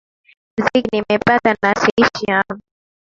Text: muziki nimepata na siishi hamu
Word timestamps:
muziki 0.57 0.89
nimepata 0.93 1.55
na 1.63 1.73
siishi 1.75 2.25
hamu 2.31 2.61